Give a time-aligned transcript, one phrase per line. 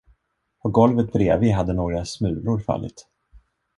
[0.61, 3.07] På golvet bredvid hade några smulor fallit.